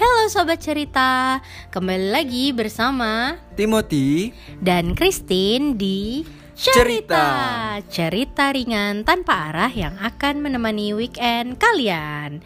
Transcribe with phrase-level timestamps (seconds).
[0.00, 6.24] Halo sobat cerita, kembali lagi bersama Timothy dan Christine di
[6.56, 7.76] Cerita.
[7.84, 12.40] Cerita ringan tanpa arah yang akan menemani weekend kalian.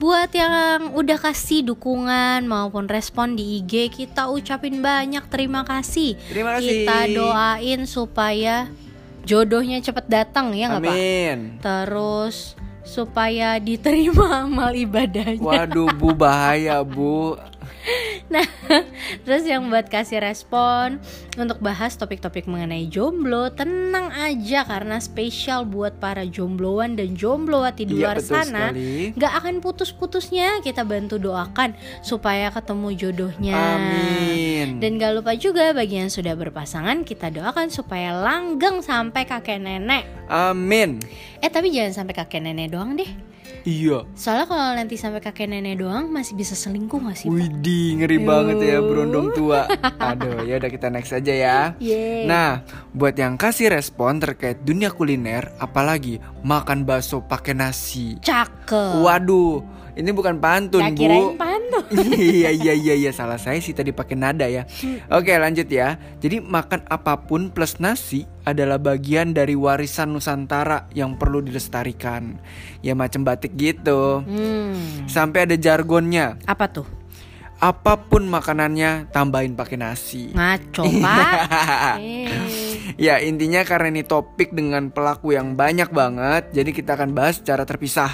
[0.00, 6.16] Buat yang udah kasih dukungan maupun respon di IG, kita ucapin banyak terima kasih.
[6.32, 6.88] Terima kasih.
[6.88, 8.72] Kita doain supaya
[9.28, 10.96] jodohnya cepet datang ya nggak Pak?
[10.96, 15.40] Amin Terus supaya diterima amal ibadahnya.
[15.40, 17.40] Waduh bu bahaya bu
[18.34, 18.42] Nah,
[19.22, 20.98] terus yang buat kasih respon
[21.38, 27.94] untuk bahas topik-topik mengenai jomblo, tenang aja karena spesial buat para jombloan dan jomblowati di
[27.94, 28.74] Iya, luar betul sana.
[28.74, 29.14] sekali.
[29.14, 33.54] Gak akan putus-putusnya kita bantu doakan supaya ketemu jodohnya.
[33.54, 39.62] Amin Dan gak lupa juga bagi yang sudah berpasangan kita doakan supaya langgeng sampai kakek
[39.62, 40.02] nenek.
[40.26, 40.98] Amin
[41.38, 43.33] Eh tapi jangan sampai kakek nenek doang deh.
[43.64, 47.26] Iya Soalnya kalau nanti sampai kakek nenek doang masih bisa selingkuh gak sih?
[47.28, 47.34] Pak?
[47.34, 49.64] Widih ngeri banget ya berondong tua
[50.12, 52.28] Aduh ya udah kita next aja ya Yeay.
[52.28, 52.60] Nah,
[52.92, 58.16] buat yang kasih respon terkait dunia kuliner, apalagi makan bakso pakai nasi.
[58.20, 59.00] Cakep.
[59.00, 60.96] Waduh, ini bukan pantun, Bu.
[60.98, 61.53] kirain pantun.
[62.18, 64.66] iya iya iya iya salah saya sih tadi pakai nada ya.
[65.10, 65.96] Oke lanjut ya.
[66.20, 72.38] Jadi makan apa pun plus nasi adalah bagian dari warisan Nusantara yang perlu dilestarikan.
[72.84, 74.22] Ya macam batik gitu.
[74.24, 75.06] Hmm.
[75.08, 76.36] Sampai ada jargonnya.
[76.44, 76.86] Apa tuh?
[77.62, 80.34] Apa pun makanannya tambahin pakai nasi.
[80.34, 81.32] Ngaco, Pak.
[82.96, 87.66] Ya intinya karena ini topik dengan pelaku yang banyak banget Jadi kita akan bahas secara
[87.66, 88.10] terpisah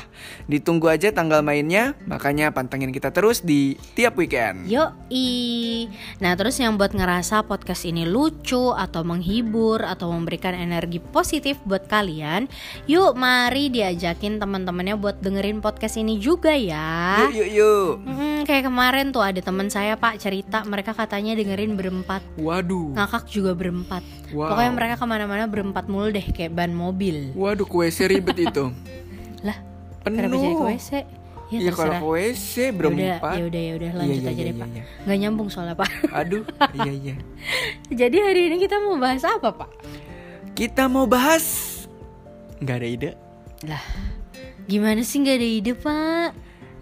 [0.49, 5.89] Ditunggu aja tanggal mainnya Makanya pantengin kita terus di tiap weekend Yoi.
[6.23, 11.89] Nah, terus yang buat ngerasa podcast ini lucu atau menghibur atau memberikan energi positif buat
[11.91, 12.47] kalian,
[12.87, 17.27] yuk mari diajakin teman-temannya buat dengerin podcast ini juga ya.
[17.29, 21.75] Yuk yuk yuk Hmm, kayak kemarin tuh ada teman saya Pak cerita mereka katanya dengerin
[21.75, 24.03] berempat, Waduh ngakak juga berempat.
[24.31, 24.55] Wow.
[24.55, 27.35] Pokoknya mereka ke mana-mana berempat mulu deh kayak ban mobil.
[27.35, 28.71] Waduh ke WC ribet itu
[29.43, 29.59] Lah,
[30.01, 30.91] Penuh kenapa jadi ke WC?
[31.51, 34.55] Ya, Iya kalau ke WC berempat Ya udah, ya udah, lanjut Iya, aja iya, deh
[34.55, 34.69] iya, Pak.
[34.71, 34.83] iya.
[35.03, 35.89] Nggak nyambung soalnya Pak.
[36.15, 36.43] Aduh
[36.79, 37.15] iya iya
[38.07, 39.71] Jadi hari ini kita mau bahas apa Pak?
[40.55, 41.45] Kita mau bahas
[42.63, 43.11] Nggak ada ide
[43.67, 43.83] Lah,
[44.65, 46.31] gimana sih nggak ada ide Pak?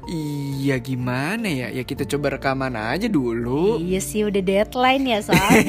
[0.05, 5.65] Iya gimana ya Ya kita coba rekaman aja dulu Iya sih udah deadline ya soalnya.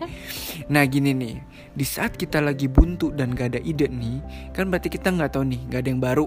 [0.66, 1.36] nah gini nih.
[1.70, 5.44] Di saat kita lagi buntu dan gak ada ide nih kan berarti kita nggak tahu
[5.44, 6.26] nih gak ada yang baru.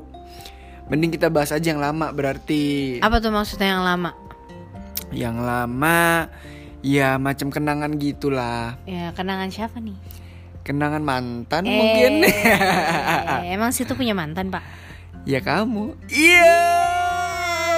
[0.88, 2.98] Mending kita bahas aja yang lama berarti.
[3.00, 4.12] Apa tuh maksudnya yang lama?
[5.08, 6.28] yang lama
[6.81, 8.75] ya macam kenangan gitulah.
[8.84, 9.96] Ya kenangan siapa nih?
[10.62, 12.14] kenangan mantan Eh, mungkin.
[13.56, 14.59] emang situ punya mantan Pak?
[15.24, 15.96] ya kamu.
[16.08, 16.59] Iya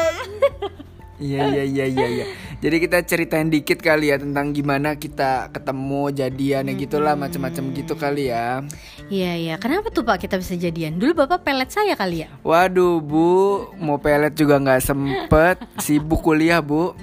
[1.19, 2.25] Iya iya iya iya iya.
[2.59, 7.93] Jadi kita ceritain dikit kali ya tentang gimana kita ketemu jadian ya gitulah macam-macam gitu
[7.99, 8.63] kali ya.
[9.11, 9.55] Iya iya.
[9.59, 10.95] Kenapa tuh Pak kita bisa jadian?
[10.95, 12.31] Dulu Bapak pelet saya kali ya?
[12.43, 16.95] Waduh bu, mau pelet juga nggak sempet, sibuk kuliah bu.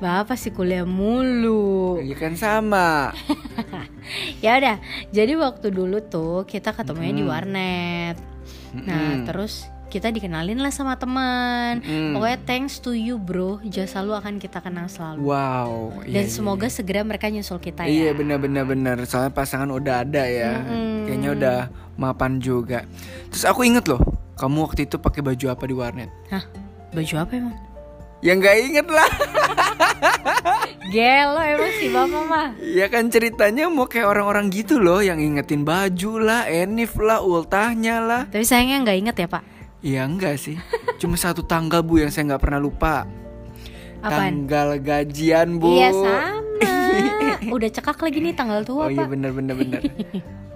[0.00, 2.00] Bapak sih kuliah mulu.
[2.00, 3.12] Iya kan sama.
[4.44, 4.76] ya udah.
[5.12, 8.16] Jadi waktu dulu tuh kita ketemunya di warnet.
[8.72, 11.80] Nah terus kita dikenalin lah sama teman.
[11.82, 12.12] Mm.
[12.14, 15.24] Pokoknya thanks to you bro, jasa lu akan kita kenang selalu.
[15.24, 16.04] Wow.
[16.04, 18.16] Dan iya, semoga segera mereka nyusul kita Iya ya.
[18.16, 18.96] benar benar benar.
[19.08, 20.60] Soalnya pasangan udah ada ya.
[20.60, 21.08] Mm-mm.
[21.08, 21.58] Kayaknya udah
[21.96, 22.84] mapan juga.
[23.32, 23.98] Terus aku inget loh,
[24.36, 26.10] kamu waktu itu pakai baju apa di warnet?
[26.30, 26.44] Hah?
[26.92, 27.56] Baju apa emang?
[28.18, 29.10] Ya nggak inget lah.
[30.94, 32.48] Gelo emang sih bapak mah.
[32.64, 38.00] Ya kan ceritanya mau kayak orang-orang gitu loh yang ingetin baju lah, enif lah, ultahnya
[38.00, 38.22] lah.
[38.26, 39.57] Tapi sayangnya nggak inget ya pak.
[39.78, 40.58] Iya enggak sih.
[40.98, 43.06] Cuma satu tanggal bu yang saya nggak pernah lupa.
[44.02, 44.46] Apaan?
[44.46, 45.78] Tanggal gajian bu.
[45.78, 46.38] Iya sama.
[47.54, 49.80] Udah cekak lagi nih tanggal tua Oh iya bener bener bener.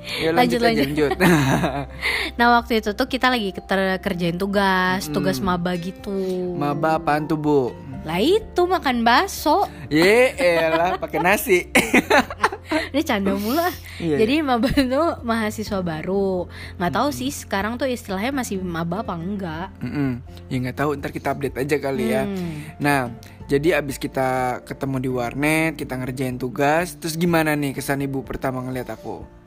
[0.03, 1.11] Ya, Lanjut, lanjut, lanjut.
[1.15, 1.31] lanjut.
[2.43, 3.55] Nah waktu itu tuh kita lagi
[4.03, 6.11] kerjain tugas, tugas maba gitu.
[6.59, 7.71] Maba apaan tuh bu?
[8.03, 9.71] Lah itu makan bakso.
[9.87, 11.71] Ye elah pakai nasi.
[12.93, 13.75] Ini canda mulu ah.
[14.01, 14.17] Iya.
[14.23, 16.47] Jadi maba tuh mahasiswa baru.
[16.79, 19.69] Nggak tahu sih sekarang tuh istilahnya masih maba apa enggak.
[19.83, 20.21] Mm-mm.
[20.49, 22.23] Ya nggak tahu ntar kita update aja kali ya.
[22.25, 22.53] Hmm.
[22.79, 23.01] Nah
[23.51, 28.65] jadi abis kita ketemu di warnet, kita ngerjain tugas, terus gimana nih kesan ibu pertama
[28.65, 29.42] ngeliat aku?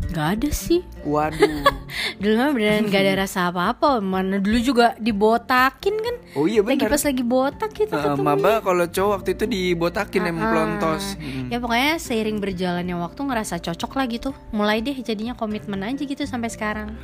[0.00, 0.80] Nggak ada sih.
[1.02, 1.64] Waduh.
[2.20, 3.98] Dulu mah beneran gak ada rasa apa-apa.
[3.98, 6.16] Mana dulu juga dibotakin kan.
[6.32, 6.90] Oh iya Lagi bener.
[6.90, 8.22] pas lagi botak gitu ketemu.
[8.22, 11.04] maba kalau cowok waktu itu dibotakin emang Ah, pelontos.
[11.16, 11.48] Mm.
[11.48, 14.30] Ya pokoknya seiring berjalannya waktu ngerasa cocok lah gitu.
[14.50, 16.94] Mulai deh jadinya komitmen aja gitu sampai sekarang.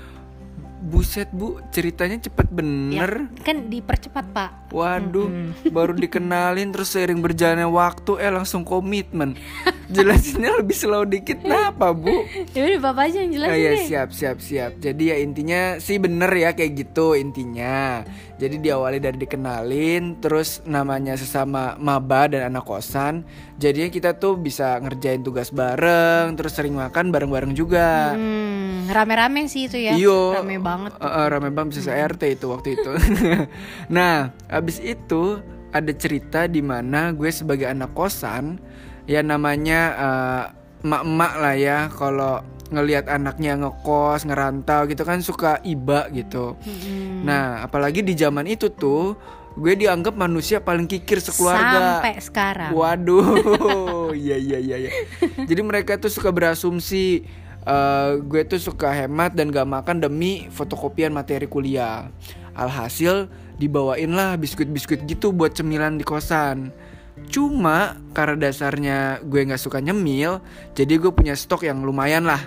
[0.86, 3.26] Buset bu, ceritanya cepet bener.
[3.26, 4.70] Ya, kan dipercepat pak.
[4.70, 5.26] Waduh,
[5.74, 9.34] baru dikenalin terus seiring berjalannya waktu eh langsung komitmen.
[9.90, 12.22] Jelasinnya lebih slow dikit, kenapa bu?
[12.54, 13.82] Ya udah bapak aja yang jelasin Oh, iya deh.
[13.86, 14.72] siap siap siap.
[14.78, 18.02] Jadi ya intinya sih bener ya kayak gitu intinya.
[18.36, 23.24] Jadi diawali dari dikenalin, terus namanya sesama maba dan anak kosan.
[23.56, 28.12] Jadinya kita tuh bisa ngerjain tugas bareng, terus sering makan bareng-bareng juga.
[28.12, 28.45] Hmm,
[28.90, 29.94] rame-rame sih itu ya.
[29.94, 30.92] Iyo, Rame banget.
[30.98, 32.92] Eh, eh, rame banget bisa se-RT itu waktu itu.
[33.96, 35.40] nah, abis itu
[35.70, 38.58] ada cerita di mana gue sebagai anak kosan,
[39.04, 40.44] ya namanya eh,
[40.86, 46.58] emak-emak lah ya, kalau ngelihat anaknya ngekos, ngerantau gitu kan suka iba gitu.
[46.66, 47.22] Mm-mm.
[47.22, 49.14] Nah, apalagi di zaman itu tuh
[49.56, 52.02] gue dianggap manusia paling kikir sekeluarga.
[52.02, 52.70] Sampai sekarang.
[52.76, 54.76] Waduh, iya iya iya.
[54.86, 54.90] iya.
[55.48, 57.24] Jadi mereka tuh suka berasumsi
[57.66, 62.08] eh, gue tuh suka hemat dan gak makan demi fotokopian materi kuliah.
[62.56, 63.28] Alhasil
[63.60, 66.72] dibawain lah biskuit-biskuit gitu buat cemilan di kosan.
[67.26, 70.38] Cuma karena dasarnya gue nggak suka nyemil,
[70.76, 72.38] jadi gue punya stok yang lumayan lah.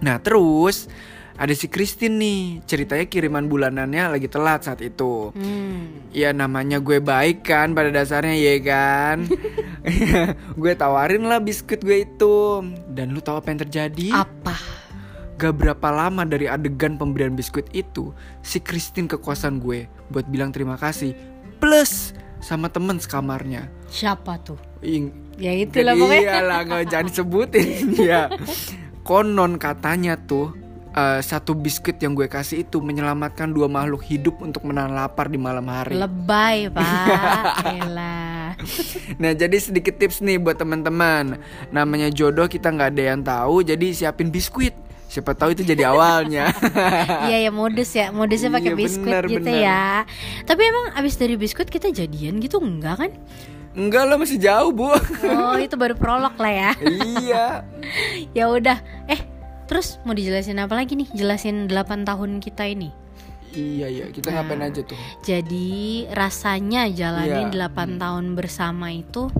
[0.00, 0.88] Nah terus
[1.34, 5.34] ada si Christine nih, ceritanya kiriman bulanannya lagi telat saat itu.
[5.34, 6.06] Hmm.
[6.14, 9.26] Ya namanya gue baik kan pada dasarnya ya kan
[10.60, 14.08] Gue tawarin lah biskuit gue itu Dan lu tahu apa yang terjadi?
[14.14, 14.56] Apa?
[15.36, 20.54] Gak berapa lama dari adegan pemberian biskuit itu Si Christine ke kosan gue Buat bilang
[20.54, 21.12] terima kasih
[21.58, 24.60] Plus sama temen sekamarnya Siapa tuh?
[24.84, 26.22] Ing Ya itulah pokoknya.
[26.22, 27.66] Iyalah gak jangan disebutin
[28.10, 28.30] ya
[29.02, 30.54] Konon katanya tuh
[30.94, 35.36] eh, satu biskuit yang gue kasih itu menyelamatkan dua makhluk hidup untuk menahan lapar di
[35.36, 35.94] malam hari.
[35.94, 37.66] Lebay pak.
[37.68, 38.54] Elah.
[39.18, 43.90] Nah jadi sedikit tips nih buat teman-teman Namanya jodoh kita nggak ada yang tahu Jadi
[43.90, 44.72] siapin biskuit
[45.10, 46.54] Siapa tahu itu jadi awalnya
[47.28, 49.58] Iya ya modus ya, modusnya pakai Iya, biskuit bener, gitu bener.
[49.58, 49.86] ya.
[50.42, 53.10] Tapi emang abis dari biskuit kita jadian gitu enggak kan?
[53.74, 54.94] Enggak lah masih jauh bu
[55.26, 56.70] Oh itu baru prolog lah ya.
[56.78, 57.46] Iya
[58.38, 58.78] ya udah.
[59.64, 61.08] Terus mau dijelasin apa lagi nih?
[61.12, 62.92] Jelasin 8 tahun kita ini.
[63.54, 67.70] Iya iya kita ngapain aja tuh Jadi rasanya jalanin Iya.
[67.70, 69.30] 8 tahun bersama itu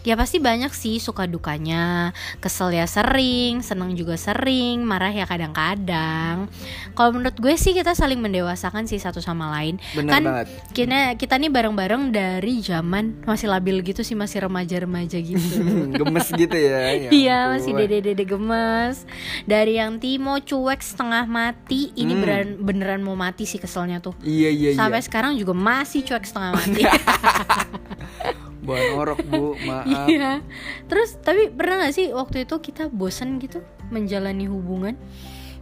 [0.00, 2.16] Ya pasti banyak sih suka dukanya.
[2.38, 6.48] Kesel ya sering, seneng juga sering Marah ya kadang-kadang.
[6.92, 9.76] Kalau menurut gue sih kita saling mendewasakan sih satu sama lain.
[9.92, 10.46] Bener Kan banget.
[10.72, 15.60] kita, kita nih bareng-bareng dari zaman masih labil gitu sih Masih remaja-remaja gitu.
[16.00, 19.04] Gemes gitu ya, ya Iya masih dede-dede gemes.
[19.44, 22.20] Dari yang Timo cuek setengah mati Ini Hmm.
[22.20, 24.16] beneran, beneran mau mati sih keselnya tuh.
[24.20, 24.78] Iya iya iya.
[24.78, 26.82] Sampai sekarang juga masih cuek setengah mati
[28.60, 29.56] Buan orok bu.
[29.68, 30.08] Maaf.
[30.08, 30.44] Iya.
[30.86, 34.94] Terus tapi pernah gak sih waktu itu kita bosen gitu Menjalani hubungan?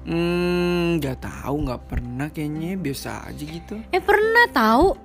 [0.09, 2.77] Hmm nggak tahu nggak pernah kayaknya.
[2.81, 3.77] Biasa aja gitu.
[3.93, 4.97] Eh pernah tahu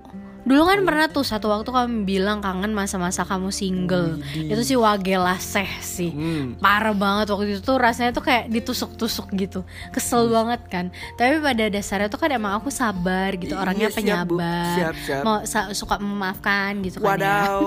[0.43, 4.19] Dulu kan pernah tuh satu waktu kamu bilang kangen masa-masa kamu single.
[4.19, 4.51] Widih.
[4.51, 6.11] Itu sih wagelaseh sih.
[6.11, 6.59] Hmm.
[6.59, 9.63] Parah banget waktu itu tuh rasanya tuh kayak ditusuk-tusuk gitu.
[9.95, 10.85] Kesel banget kan.
[11.15, 13.95] Tapi pada dasarnya tuh kan emang aku sabar gitu Iya, Orangnya Bu.
[13.95, 15.23] penyabar Siap, siap.
[15.23, 15.37] Mau
[15.71, 17.15] suka memaafkan gitu kan ya.
[17.15, 17.59] Wadaw.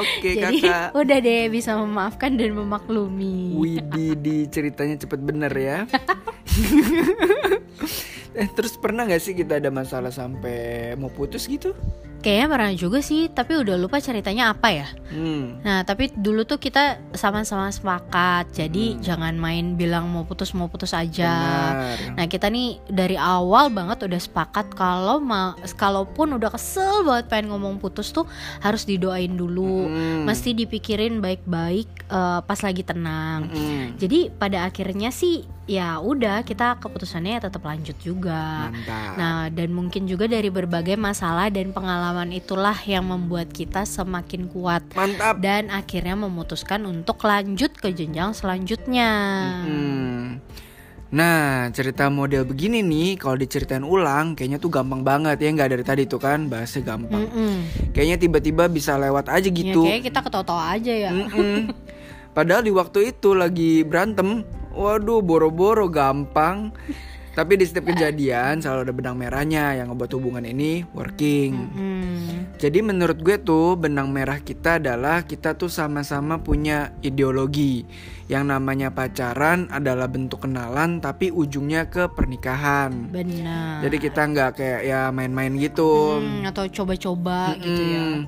[0.00, 0.88] Oke Jadi kakak.
[1.04, 3.60] udah deh bisa memaafkan dan memaklumi.
[3.60, 5.78] Widih di ceritanya cepet bener ya.
[8.32, 11.76] Eh terus pernah gak sih kita ada masalah sampai mau putus gitu?
[12.22, 14.86] Kayaknya pernah juga sih, tapi udah lupa ceritanya apa ya.
[15.10, 19.02] Hmm Nah, tapi dulu tuh kita sama-sama sepakat, jadi Hmm.
[19.02, 21.34] jangan main bilang mau putus mau putus aja.
[21.74, 27.26] Benar Nah, kita nih dari awal banget udah sepakat kalau ma kalaupun udah kesel banget
[27.26, 28.24] pengen ngomong putus tuh
[28.62, 29.90] harus didoain dulu.
[29.90, 30.22] Hmm.
[30.22, 33.50] Mesti dipikirin baik-baik eh, pas lagi tenang.
[33.50, 33.98] Hmm.
[33.98, 38.68] Jadi pada akhirnya sih ya udah kita keputusannya ya tetap lanjut juga.
[38.68, 44.50] Mantap Nah, dan mungkin juga dari berbagai masalah dan pengalaman itulah yang membuat kita semakin
[44.52, 49.10] kuat Mantap dan akhirnya memutuskan untuk lanjut ke jenjang selanjutnya.
[49.64, 50.42] Hmm.
[51.12, 55.84] Nah, cerita model begini nih, kalau diceritain ulang, kayaknya tuh gampang banget ya, nggak dari
[55.84, 57.28] tadi tuh kan, bahasnya gampang.
[57.28, 57.54] Mm-mm.
[57.92, 59.84] Kayaknya tiba-tiba bisa lewat aja Ya, gitu.
[59.84, 61.12] kayaknya kita ketawa-tawa aja ya.
[62.36, 64.40] Padahal di waktu itu lagi berantem,
[64.72, 66.72] waduh boro-boro gampang.
[67.32, 71.52] Tapi di setiap kejadian selalu ada benang merahnya yang ngebuat hubungan ini working.
[71.72, 72.52] Hmm.
[72.60, 77.88] Jadi menurut gue tuh benang merah kita adalah kita tuh sama-sama punya ideologi
[78.28, 83.08] yang namanya pacaran adalah bentuk kenalan tapi ujungnya ke pernikahan.
[83.08, 83.80] Benar.
[83.80, 86.20] Jadi kita nggak kayak ya main-main gitu.
[86.20, 88.04] Hmm, atau coba-coba gitu ya.
[88.04, 88.20] Mm.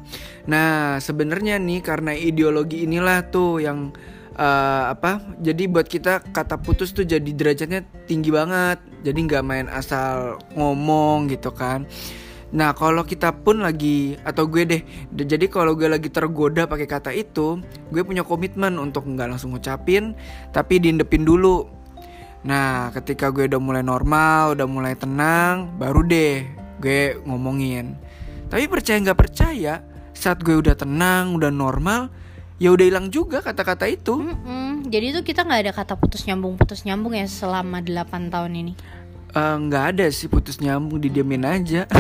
[0.49, 3.92] Nah, sebenarnya nih karena ideologi inilah tuh yang
[4.37, 5.20] eh, apa?
[5.40, 8.93] Jadi buat kita kata putus tuh jadi derajatnya tinggi banget.
[9.04, 11.84] Jadi nggak main asal ngomong gitu kan
[12.54, 17.11] Nah kalau kita pun lagi atau gue deh, jadi kalau gue lagi tergoda pakai kata
[17.11, 17.58] itu,
[17.90, 20.14] gue punya komitmen untuk nggak langsung ngucapin,
[20.54, 21.66] tapi diindepin dulu.
[22.46, 26.46] Nah ketika gue udah mulai normal, udah mulai tenang, baru deh
[26.78, 27.99] gue ngomongin.
[28.46, 29.82] Tapi percaya nggak percaya,
[30.14, 32.06] saat gue udah tenang, udah normal,
[32.58, 34.14] ya udah hilang juga kata-kata itu.
[34.20, 34.87] Mm-mm.
[34.87, 38.73] Jadi itu kita nggak ada kata putus nyambung putus nyambung ya selama 8 tahun ini.
[39.34, 41.90] Eh, nggak ada sih putus nyambung didiemin aja.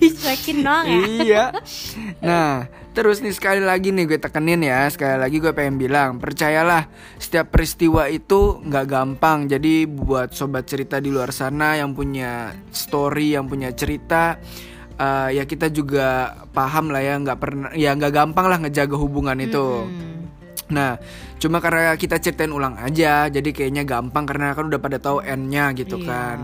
[0.00, 0.98] Dicuekin doang ya.
[1.20, 1.44] iya.
[2.26, 6.88] Nah, terus nih sekali lagi nih gue tekenin ya, sekali lagi gue pengen bilang, percayalah
[7.18, 9.50] setiap peristiwa itu nggak gampang.
[9.50, 14.38] Jadi buat sobat cerita di luar sana yang punya story, yang punya cerita,
[14.98, 19.38] uh, ya kita juga paham lah ya, nggak pernah, ya nggak gampang lah ngejaga hubungan
[19.40, 19.86] itu.
[19.86, 20.14] Mm-mm.
[20.66, 20.98] Nah,
[21.38, 25.70] cuma karena kita ceritain ulang aja, jadi kayaknya gampang karena kan udah pada tahu end-nya
[25.78, 26.08] gitu Iya.
[26.10, 26.38] kan.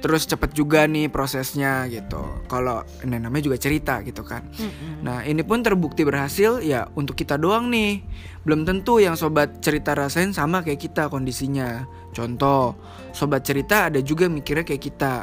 [0.00, 2.48] Terus cepet juga nih prosesnya gitu.
[2.48, 4.40] Kalau ini namanya juga cerita gitu kan.
[4.56, 5.04] Mm-mm.
[5.04, 8.00] Nah, ini pun terbukti berhasil ya untuk kita doang nih.
[8.40, 11.84] Belum tentu yang sobat cerita rasain sama kayak kita kondisinya.
[12.16, 12.72] Contoh,
[13.12, 15.14] sobat cerita ada juga mikirnya kayak kita.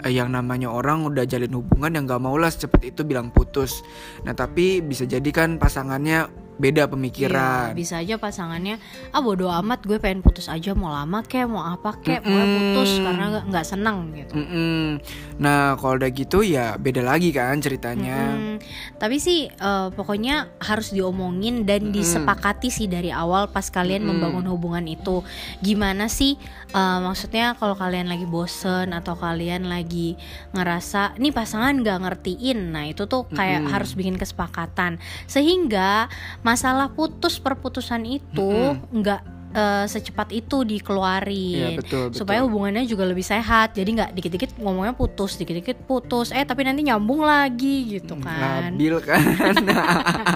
[0.00, 3.84] Eh, Yang namanya orang udah jalin hubungan yang gak maulah secepat itu bilang putus.
[4.24, 7.72] Nah, tapi bisa jadi kan pasangannya beda Iya, pemikiran.
[7.72, 8.76] bisa aja pasangannya
[9.10, 12.90] ah bodo amat gue pengen putus aja mau lama kek mau apa kek pokoknya putus
[13.00, 14.34] karena nggak- seneng gitu.
[14.34, 14.98] Mm-mm.
[15.38, 18.34] Nah, kalau udah gitu ya beda lagi kan ceritanya.
[18.34, 18.56] Mm,
[18.98, 24.84] tapi sih eh, pokoknya harus diomongin dan disepakati sih dari awal pas kalian membangun hubungan
[24.84, 25.22] itu.
[25.62, 26.34] Gimana sih
[26.74, 30.18] eh, maksudnya kalau kalian lagi bosen atau kalian lagi
[30.50, 32.74] ngerasa nih pasangan nggak ngertiin.
[32.74, 34.98] Nah, itu tuh kayak harus bikin kesepakatan
[35.30, 36.10] sehingga
[36.50, 39.20] masalah putus perputusan itu nggak
[39.54, 41.78] eh, secepat itu dikeluarin.
[41.78, 42.18] Iya, betul, betul.
[42.18, 43.78] supaya hubungannya juga lebih sehat.
[43.78, 46.34] Jadi nggak dikit-dikit ngomongnya putus dikit-dikit putus.
[46.34, 48.74] Eh tapi nanti nyambung lagi gitu kan.
[48.74, 49.22] Labil kan.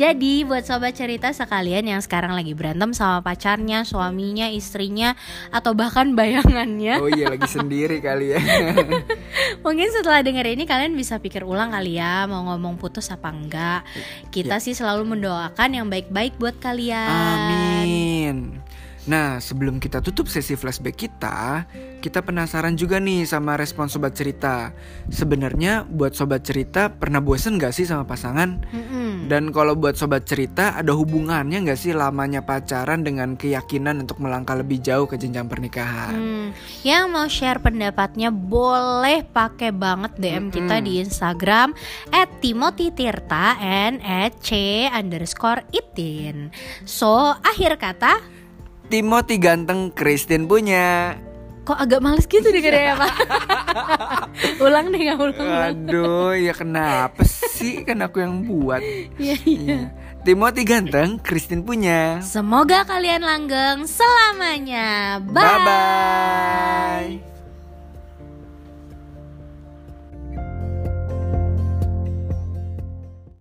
[0.00, 5.12] jadi buat sobat cerita sekalian yang sekarang lagi berantem sama pacarnya suaminya istrinya
[5.52, 8.40] atau bahkan bayangannya oh iya lagi sendiri kali ya.
[9.64, 13.84] mungkin setelah denger ini kalian bisa pikir ulang kali ya mau ngomong putus apa enggak
[14.32, 14.64] kita Ya.
[14.64, 18.36] sih selalu mendoakan yang baik-baik buat kalian Amin.
[19.08, 21.64] Nah, sebelum kita tutup sesi flashback kita,
[22.04, 24.76] kita penasaran juga nih sama respon sobat cerita.
[25.08, 28.60] Sebenarnya buat sobat cerita pernah bosen gak sih sama pasangan?
[28.68, 29.32] Mm-mm.
[29.32, 34.60] Dan kalau buat sobat cerita ada hubungannya gak sih lamanya pacaran dengan keyakinan untuk melangkah
[34.60, 36.12] lebih jauh ke jenjang pernikahan?
[36.12, 36.46] Hmm,
[36.84, 41.72] yang mau share pendapatnya boleh pakai banget DM kita di Instagram
[42.12, 44.04] @timothytirta and
[44.44, 46.52] @c underscore itin.
[46.84, 48.39] So akhir kata,
[48.90, 51.14] Timothy ganteng Christine punya.
[51.60, 53.14] kok agak males gitu deh ya pak?
[54.58, 55.38] ulang deh nggak ulang.
[55.38, 55.70] ulang.
[55.70, 57.86] Aduh, ya kenapa sih?
[57.86, 58.82] Kan aku yang buat.
[58.82, 59.36] Iya iya.
[59.46, 59.78] Iya.
[60.20, 62.18] Timothy ganteng, Christine punya.
[62.20, 65.22] Semoga kalian langgeng selamanya.
[65.22, 65.46] Bye.
[65.46, 67.29] Bye bye.